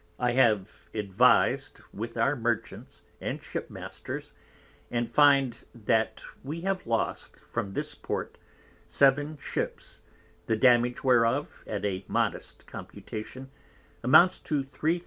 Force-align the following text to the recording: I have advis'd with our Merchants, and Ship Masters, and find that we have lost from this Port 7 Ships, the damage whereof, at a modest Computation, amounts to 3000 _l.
I 0.17 0.31
have 0.31 0.89
advis'd 0.95 1.79
with 1.93 2.17
our 2.17 2.35
Merchants, 2.35 3.03
and 3.21 3.39
Ship 3.43 3.69
Masters, 3.69 4.33
and 4.89 5.07
find 5.07 5.59
that 5.75 6.23
we 6.43 6.61
have 6.61 6.87
lost 6.87 7.39
from 7.41 7.73
this 7.73 7.93
Port 7.93 8.39
7 8.87 9.37
Ships, 9.37 10.01
the 10.47 10.57
damage 10.57 11.03
whereof, 11.03 11.63
at 11.67 11.85
a 11.85 12.03
modest 12.07 12.65
Computation, 12.65 13.51
amounts 14.03 14.39
to 14.39 14.63
3000 14.63 14.69
_l. 14.71 14.99